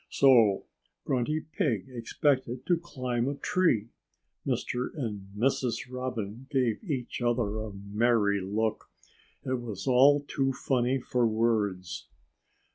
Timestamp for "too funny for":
10.21-11.27